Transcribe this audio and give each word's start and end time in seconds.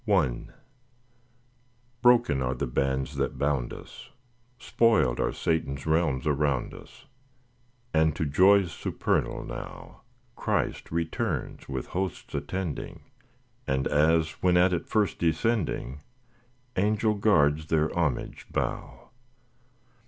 (See 0.03 0.07
p. 0.09 0.13
49.) 0.13 0.49
I 0.49 0.53
Broken 2.01 2.41
are 2.41 2.55
the 2.55 2.65
bands 2.65 3.17
that 3.17 3.37
bound 3.37 3.71
us, 3.71 4.09
Spoiled 4.57 5.19
are 5.19 5.31
Satan's 5.31 5.85
realms 5.85 6.25
around 6.25 6.73
us, 6.73 7.05
And 7.93 8.15
to 8.15 8.25
joys 8.25 8.71
supernal 8.71 9.43
now, 9.45 10.01
Christ 10.35 10.91
returns 10.91 11.69
with 11.69 11.85
hosts 11.89 12.33
attending, 12.33 13.01
And, 13.67 13.85
as 13.89 14.31
when 14.41 14.57
at 14.57 14.87
first 14.89 15.19
descending, 15.19 16.01
Angel 16.75 17.13
guards 17.13 17.67
their 17.67 17.93
homage 17.95 18.47
bow. 18.51 19.11